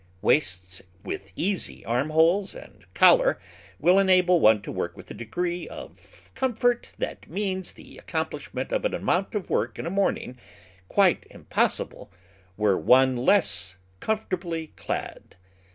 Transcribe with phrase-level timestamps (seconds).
[0.23, 3.37] Waists with easy arm holes and collar
[3.77, 8.71] will enable one to work with a degree of comfort that means the ac complishment
[8.71, 10.39] of an amount of work in a morning
[10.87, 12.11] quite impossible
[12.57, 15.35] were one less comfortably clad.